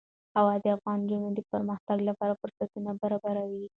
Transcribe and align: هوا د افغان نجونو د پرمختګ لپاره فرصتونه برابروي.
هوا 0.37 0.53
د 0.63 0.65
افغان 0.75 0.99
نجونو 1.03 1.29
د 1.33 1.39
پرمختګ 1.51 1.97
لپاره 2.09 2.37
فرصتونه 2.41 2.89
برابروي. 3.01 3.65